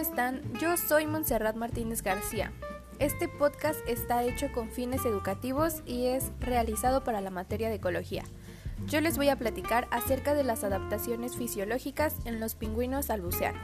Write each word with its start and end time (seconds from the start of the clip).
están? 0.00 0.40
Yo 0.58 0.78
soy 0.78 1.06
Montserrat 1.06 1.56
Martínez 1.56 2.02
García. 2.02 2.52
Este 2.98 3.28
podcast 3.28 3.78
está 3.86 4.24
hecho 4.24 4.50
con 4.50 4.70
fines 4.70 5.04
educativos 5.04 5.82
y 5.84 6.06
es 6.06 6.32
realizado 6.40 7.04
para 7.04 7.20
la 7.20 7.28
materia 7.28 7.68
de 7.68 7.74
ecología. 7.74 8.24
Yo 8.86 9.02
les 9.02 9.18
voy 9.18 9.28
a 9.28 9.36
platicar 9.36 9.88
acerca 9.90 10.34
de 10.34 10.42
las 10.42 10.64
adaptaciones 10.64 11.36
fisiológicas 11.36 12.16
en 12.24 12.40
los 12.40 12.54
pingüinos 12.54 13.10
al 13.10 13.20
bucear. 13.20 13.54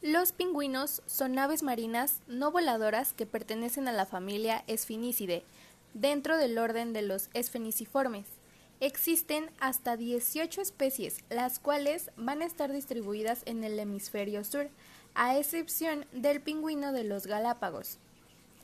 Los 0.00 0.32
pingüinos 0.32 1.02
son 1.06 1.38
aves 1.38 1.62
marinas 1.62 2.22
no 2.26 2.50
voladoras 2.50 3.12
que 3.12 3.24
pertenecen 3.24 3.86
a 3.86 3.92
la 3.92 4.04
familia 4.04 4.64
Sphinicidae, 4.68 5.44
dentro 5.94 6.36
del 6.38 6.58
orden 6.58 6.92
de 6.92 7.02
los 7.02 7.30
esfeniciformes. 7.34 8.41
Existen 8.82 9.48
hasta 9.60 9.96
18 9.96 10.60
especies, 10.60 11.18
las 11.30 11.60
cuales 11.60 12.10
van 12.16 12.42
a 12.42 12.46
estar 12.46 12.72
distribuidas 12.72 13.42
en 13.44 13.62
el 13.62 13.78
hemisferio 13.78 14.42
sur, 14.42 14.70
a 15.14 15.38
excepción 15.38 16.04
del 16.10 16.40
pingüino 16.40 16.90
de 16.90 17.04
los 17.04 17.28
Galápagos. 17.28 17.98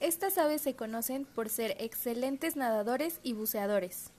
Estas 0.00 0.36
aves 0.36 0.62
se 0.62 0.74
conocen 0.74 1.24
por 1.24 1.48
ser 1.48 1.76
excelentes 1.78 2.56
nadadores 2.56 3.20
y 3.22 3.34
buceadores. 3.34 4.10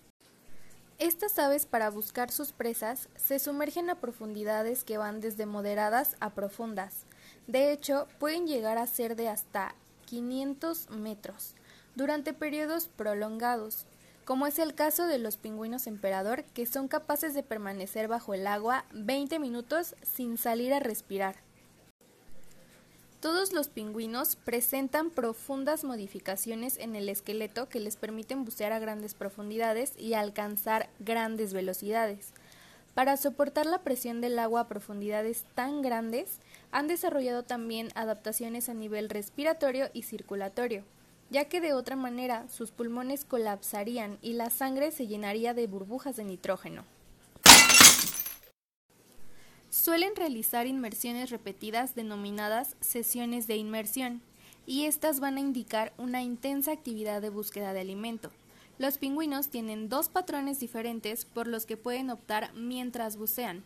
Estas 1.00 1.38
aves 1.38 1.66
para 1.66 1.90
buscar 1.90 2.32
sus 2.32 2.54
presas 2.54 3.10
se 3.18 3.38
sumergen 3.38 3.90
a 3.90 4.00
profundidades 4.00 4.86
que 4.86 4.98
van 4.98 5.20
desde 5.20 5.46
moderadas 5.46 6.16
a 6.22 6.30
profundas. 6.30 7.04
De 7.48 7.74
hecho, 7.74 8.08
pueden 8.20 8.48
llegar 8.48 8.78
a 8.78 8.88
ser 8.88 9.18
de 9.18 9.28
hasta 9.28 9.76
500 10.06 10.92
metros 10.92 11.56
durante 11.96 12.32
periodos 12.32 12.88
prolongados, 12.88 13.86
como 14.30 14.46
es 14.46 14.60
el 14.60 14.76
caso 14.76 15.08
de 15.08 15.18
los 15.18 15.38
pingüinos 15.38 15.88
emperador 15.88 16.44
que 16.44 16.68
son 16.68 16.88
capaces 16.88 17.34
de 17.34 17.42
permanecer 17.42 18.08
bajo 18.08 18.36
el 18.36 18.46
agua 18.46 18.86
20 18.94 19.40
minutos 19.40 19.96
sin 20.04 20.38
salir 20.38 20.72
a 20.72 20.80
respirar. 20.80 21.38
Todos 23.22 23.54
los 23.54 23.70
pingüinos 23.70 24.36
presentan 24.36 25.10
profundas 25.10 25.84
modificaciones 25.84 26.78
en 26.78 26.96
el 26.96 27.10
esqueleto 27.10 27.70
que 27.70 27.80
les 27.80 27.96
permiten 27.96 28.46
bucear 28.46 28.72
a 28.72 28.78
grandes 28.78 29.16
profundidades 29.16 29.94
y 29.98 30.14
alcanzar 30.14 30.92
grandes 31.00 31.52
velocidades. 31.52 32.32
Para 32.94 33.18
soportar 33.18 33.66
la 33.66 33.80
presión 33.80 34.22
del 34.22 34.38
agua 34.38 34.62
a 34.62 34.68
profundidades 34.68 35.46
tan 35.56 35.82
grandes, 35.82 36.38
han 36.70 36.88
desarrollado 36.88 37.42
también 37.42 37.90
adaptaciones 37.96 38.70
a 38.70 38.76
nivel 38.76 39.10
respiratorio 39.10 39.90
y 39.92 40.04
circulatorio, 40.04 40.84
ya 41.30 41.46
que 41.46 41.62
de 41.62 41.74
otra 41.74 41.96
manera 41.96 42.48
sus 42.50 42.72
pulmones 42.72 43.26
colapsarían 43.26 44.18
y 44.22 44.34
la 44.34 44.50
sangre 44.50 44.92
se 44.92 45.08
llenaría 45.08 45.54
de 45.54 45.68
burbujas 45.68 46.16
de 46.16 46.24
nitrógeno. 46.24 46.84
Suelen 49.70 50.16
realizar 50.16 50.68
inmersiones 50.68 51.30
repetidas 51.30 51.96
denominadas 51.96 52.76
sesiones 52.80 53.48
de 53.48 53.56
inmersión, 53.56 54.22
y 54.66 54.86
estas 54.86 55.20
van 55.20 55.38
a 55.38 55.40
indicar 55.40 55.94
una 55.98 56.22
intensa 56.22 56.72
actividad 56.72 57.24
de 57.24 57.32
búsqueda 57.32 57.74
de 57.74 57.80
alimento. 57.80 58.30
Los 58.78 58.98
pingüinos 59.00 59.50
tienen 59.50 59.90
dos 59.90 60.10
patrones 60.10 60.60
diferentes 60.60 61.26
por 61.26 61.48
los 61.48 61.66
que 61.66 61.76
pueden 61.76 62.12
optar 62.12 62.54
mientras 62.54 63.18
bucean. 63.18 63.64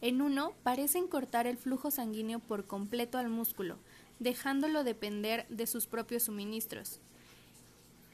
En 0.00 0.22
uno 0.22 0.52
parecen 0.62 1.08
cortar 1.08 1.46
el 1.46 1.56
flujo 1.56 1.90
sanguíneo 1.90 2.38
por 2.38 2.66
completo 2.66 3.18
al 3.18 3.30
músculo, 3.30 3.78
dejándolo 4.18 4.84
depender 4.84 5.46
de 5.48 5.66
sus 5.66 5.86
propios 5.86 6.24
suministros. 6.24 7.00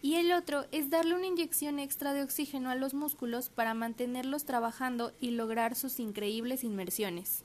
Y 0.03 0.15
el 0.15 0.33
otro 0.33 0.65
es 0.73 0.89
darle 0.89 1.15
una 1.15 1.27
inyección 1.27 1.79
extra 1.79 2.15
de 2.15 2.23
oxígeno 2.23 2.71
a 2.71 2.75
los 2.75 2.95
músculos 2.95 3.51
para 3.51 3.75
mantenerlos 3.75 4.45
trabajando 4.45 5.13
y 5.21 5.33
lograr 5.33 5.75
sus 5.75 6.01
increíbles 6.01 6.65
inmersiones. 6.65 7.45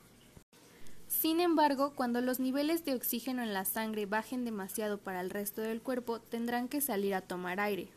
Sin 1.07 1.39
embargo, 1.39 1.93
cuando 1.95 2.21
los 2.21 2.39
niveles 2.39 2.85
de 2.85 2.95
oxígeno 2.95 3.43
en 3.43 3.53
la 3.53 3.65
sangre 3.65 4.05
bajen 4.05 4.45
demasiado 4.45 4.97
para 4.97 5.21
el 5.21 5.29
resto 5.29 5.61
del 5.61 5.81
cuerpo, 5.81 6.19
tendrán 6.19 6.67
que 6.67 6.81
salir 6.81 7.13
a 7.13 7.21
tomar 7.21 7.59
aire. 7.59 7.89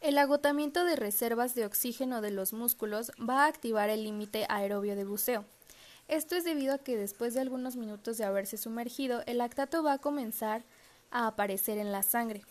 El 0.00 0.18
agotamiento 0.18 0.84
de 0.84 0.94
reservas 0.94 1.54
de 1.54 1.66
oxígeno 1.66 2.20
de 2.20 2.30
los 2.30 2.52
músculos 2.52 3.10
va 3.18 3.44
a 3.44 3.48
activar 3.48 3.90
el 3.90 4.04
límite 4.04 4.46
aerobio 4.48 4.94
de 4.94 5.04
buceo, 5.04 5.44
esto 6.08 6.36
es 6.36 6.44
debido 6.44 6.74
a 6.74 6.78
que 6.78 6.96
después 6.96 7.34
de 7.34 7.40
algunos 7.40 7.76
minutos 7.76 8.18
de 8.18 8.24
haberse 8.24 8.56
sumergido, 8.56 9.22
el 9.26 9.38
lactato 9.38 9.82
va 9.82 9.94
a 9.94 9.98
comenzar 9.98 10.64
a 11.10 11.26
aparecer 11.26 11.78
en 11.78 11.92
la 11.92 12.02
sangre. 12.02 12.42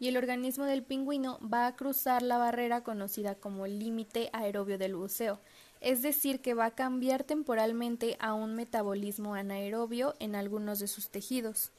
Y 0.00 0.08
el 0.08 0.16
organismo 0.16 0.64
del 0.64 0.82
pingüino 0.82 1.38
va 1.42 1.66
a 1.66 1.76
cruzar 1.76 2.22
la 2.22 2.38
barrera 2.38 2.82
conocida 2.82 3.36
como 3.36 3.68
límite 3.68 4.30
aerobio 4.32 4.78
del 4.78 4.96
buceo, 4.96 5.38
es 5.80 6.02
decir, 6.02 6.40
que 6.40 6.54
va 6.54 6.66
a 6.66 6.74
cambiar 6.74 7.22
temporalmente 7.22 8.16
a 8.18 8.34
un 8.34 8.54
metabolismo 8.54 9.34
anaerobio 9.34 10.14
en 10.18 10.34
algunos 10.34 10.80
de 10.80 10.88
sus 10.88 11.08
tejidos. 11.08 11.70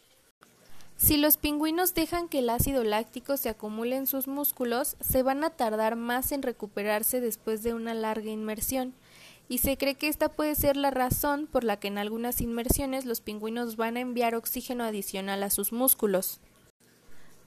Si 0.96 1.18
los 1.18 1.38
pingüinos 1.38 1.94
dejan 1.94 2.30
que 2.30 2.40
el 2.40 2.50
ácido 2.50 2.84
láctico 2.84 3.36
se 3.36 3.50
acumule 3.50 3.98
en 3.98 4.08
sus 4.08 4.28
músculos, 4.28 4.96
se 5.02 5.24
van 5.24 5.44
a 5.44 5.50
tardar 5.50 5.96
más 5.96 6.32
en 6.32 6.44
recuperarse 6.44 7.20
después 7.20 7.64
de 7.64 7.74
una 7.74 7.94
larga 7.94 8.30
inmersión, 8.30 8.94
y 9.50 9.60
se 9.60 9.78
cree 9.78 9.96
que 9.96 10.08
esta 10.08 10.30
puede 10.30 10.56
ser 10.56 10.78
la 10.78 10.92
razón 10.92 11.48
por 11.48 11.64
la 11.64 11.78
que 11.78 11.88
en 11.88 11.98
algunas 11.98 12.42
inmersiones 12.42 13.06
los 13.06 13.22
pingüinos 13.22 13.76
van 13.76 13.98
a 13.98 14.02
enviar 14.02 14.36
oxígeno 14.36 14.84
adicional 14.84 15.44
a 15.44 15.50
sus 15.50 15.72
músculos. 15.72 16.40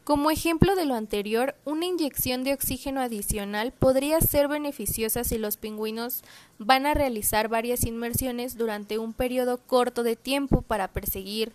Como 0.04 0.30
ejemplo 0.30 0.76
de 0.76 0.84
lo 0.84 0.94
anterior, 0.94 1.56
una 1.64 1.86
inyección 1.86 2.44
de 2.44 2.52
oxígeno 2.52 3.00
adicional 3.00 3.72
podría 3.72 4.20
ser 4.20 4.46
beneficiosa 4.46 5.24
si 5.24 5.36
los 5.36 5.56
pingüinos 5.56 6.22
van 6.58 6.86
a 6.86 6.94
realizar 6.94 7.48
varias 7.48 7.84
inmersiones 7.84 8.56
durante 8.56 8.98
un 8.98 9.12
periodo 9.12 9.58
corto 9.58 10.04
de 10.04 10.14
tiempo 10.14 10.62
para 10.62 10.92
perseguir 10.92 11.52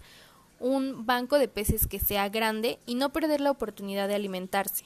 un 0.60 1.06
banco 1.06 1.40
de 1.40 1.48
peces 1.48 1.88
que 1.88 2.00
sea 2.00 2.28
grande 2.28 2.78
y 2.86 2.96
no 2.96 3.14
perder 3.14 3.40
la 3.40 3.52
oportunidad 3.52 4.10
de 4.10 4.16
alimentarse. 4.16 4.84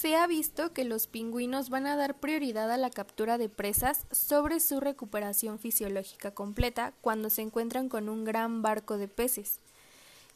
Se 0.00 0.16
ha 0.16 0.26
visto 0.26 0.72
que 0.72 0.84
los 0.84 1.06
pingüinos 1.06 1.68
van 1.68 1.86
a 1.86 1.94
dar 1.94 2.18
prioridad 2.20 2.70
a 2.70 2.78
la 2.78 2.88
captura 2.88 3.36
de 3.36 3.50
presas 3.50 4.06
sobre 4.10 4.58
su 4.58 4.80
recuperación 4.80 5.58
fisiológica 5.58 6.30
completa 6.30 6.94
cuando 7.02 7.28
se 7.28 7.42
encuentran 7.42 7.90
con 7.90 8.08
un 8.08 8.24
gran 8.24 8.62
barco 8.62 8.96
de 8.96 9.08
peces. 9.08 9.60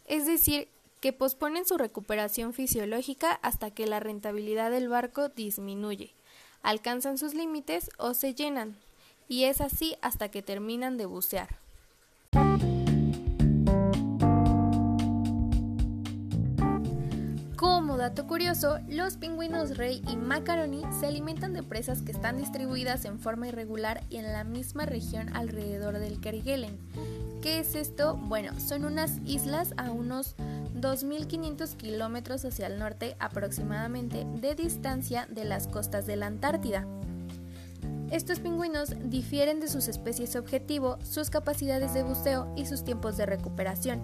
Es 0.04 0.26
decir, 0.26 0.68
que 1.00 1.14
posponen 1.14 1.64
su 1.64 1.78
recuperación 1.78 2.52
fisiológica 2.52 3.32
hasta 3.40 3.70
que 3.70 3.86
la 3.86 4.00
rentabilidad 4.00 4.70
del 4.70 4.90
barco 4.90 5.30
disminuye, 5.30 6.12
alcanzan 6.60 7.16
sus 7.16 7.32
límites 7.32 7.88
o 7.96 8.12
se 8.12 8.34
llenan, 8.34 8.76
y 9.28 9.44
es 9.44 9.62
así 9.62 9.96
hasta 10.02 10.30
que 10.30 10.42
terminan 10.42 10.98
de 10.98 11.06
bucear. 11.06 11.63
Dato 18.04 18.26
curioso, 18.26 18.80
los 18.86 19.16
pingüinos 19.16 19.78
rey 19.78 20.02
y 20.10 20.16
macaroni 20.16 20.82
se 21.00 21.06
alimentan 21.06 21.54
de 21.54 21.62
presas 21.62 22.02
que 22.02 22.12
están 22.12 22.36
distribuidas 22.36 23.06
en 23.06 23.18
forma 23.18 23.48
irregular 23.48 24.04
y 24.10 24.18
en 24.18 24.30
la 24.30 24.44
misma 24.44 24.84
región 24.84 25.34
alrededor 25.34 25.98
del 25.98 26.20
Kerguelen. 26.20 26.78
¿Qué 27.40 27.60
es 27.60 27.74
esto? 27.74 28.16
Bueno, 28.16 28.60
son 28.60 28.84
unas 28.84 29.20
islas 29.24 29.72
a 29.78 29.90
unos 29.90 30.36
2.500 30.74 31.76
kilómetros 31.78 32.44
hacia 32.44 32.66
el 32.66 32.78
norte 32.78 33.16
aproximadamente 33.20 34.26
de 34.34 34.54
distancia 34.54 35.26
de 35.30 35.46
las 35.46 35.66
costas 35.66 36.04
de 36.04 36.16
la 36.16 36.26
Antártida. 36.26 36.86
Estos 38.10 38.38
pingüinos 38.38 38.92
difieren 39.06 39.60
de 39.60 39.68
sus 39.68 39.88
especies 39.88 40.36
objetivo, 40.36 40.98
sus 41.02 41.30
capacidades 41.30 41.94
de 41.94 42.02
buceo 42.02 42.52
y 42.54 42.66
sus 42.66 42.84
tiempos 42.84 43.16
de 43.16 43.24
recuperación. 43.24 44.02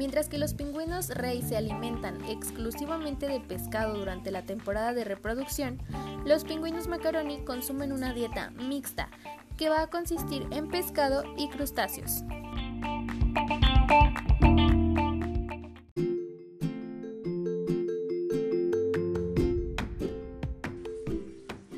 Mientras 0.00 0.30
que 0.30 0.38
los 0.38 0.54
pingüinos 0.54 1.10
rey 1.10 1.42
se 1.42 1.58
alimentan 1.58 2.24
exclusivamente 2.24 3.28
de 3.28 3.38
pescado 3.38 3.98
durante 3.98 4.30
la 4.30 4.46
temporada 4.46 4.94
de 4.94 5.04
reproducción, 5.04 5.78
los 6.24 6.44
pingüinos 6.44 6.88
macaroni 6.88 7.44
consumen 7.44 7.92
una 7.92 8.14
dieta 8.14 8.48
mixta 8.52 9.10
que 9.58 9.68
va 9.68 9.82
a 9.82 9.86
consistir 9.88 10.46
en 10.52 10.68
pescado 10.68 11.22
y 11.36 11.50
crustáceos. 11.50 12.24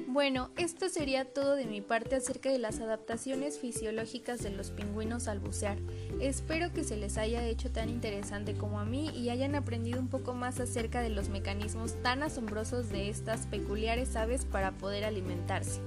Bueno, 0.06 0.50
esto 0.56 0.88
sería 0.88 1.24
todo 1.24 1.56
de 1.56 1.64
mi 1.64 1.80
parte 1.80 2.14
acerca 2.14 2.48
de 2.48 2.60
las 2.60 2.78
adaptaciones 2.78 3.58
fisiológicas 3.58 4.40
de 4.40 4.50
los 4.50 4.70
pingüinos 4.70 5.26
al 5.26 5.40
bucear. 5.40 5.78
Espero 6.22 6.72
que 6.72 6.84
se 6.84 6.96
les 6.96 7.18
haya 7.18 7.44
hecho 7.46 7.72
tan 7.72 7.88
interesante 7.88 8.54
como 8.54 8.78
a 8.78 8.84
mí 8.84 9.10
y 9.10 9.30
hayan 9.30 9.56
aprendido 9.56 9.98
un 9.98 10.06
poco 10.06 10.34
más 10.34 10.60
acerca 10.60 11.00
de 11.00 11.10
los 11.10 11.30
mecanismos 11.30 12.00
tan 12.00 12.22
asombrosos 12.22 12.90
de 12.90 13.08
estas 13.08 13.46
peculiares 13.48 14.14
aves 14.14 14.44
para 14.44 14.70
poder 14.70 15.04
alimentarse. 15.04 15.80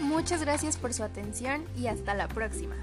Muchas 0.00 0.40
gracias 0.42 0.76
por 0.76 0.94
su 0.94 1.02
atención 1.02 1.64
y 1.76 1.88
hasta 1.88 2.14
la 2.14 2.28
próxima. 2.28 2.76